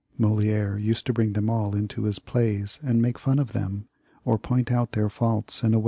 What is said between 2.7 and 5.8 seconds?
and make fun of them, or point out whicli wa.